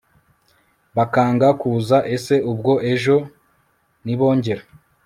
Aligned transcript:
bakanga 0.95 1.47
kuza! 1.61 1.97
ese 2.15 2.35
ubwo 2.51 2.73
ejo 2.91 3.15
nibongera 4.03 4.63